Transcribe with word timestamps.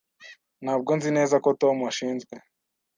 Ntabwo 0.63 0.91
nzi 0.97 1.09
neza 1.17 1.35
ko 1.43 1.49
Tom 1.61 1.77
ashinzwe. 1.91 2.33